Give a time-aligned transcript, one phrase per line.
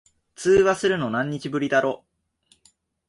[0.33, 2.03] 通話するの、何日ぶりだろ。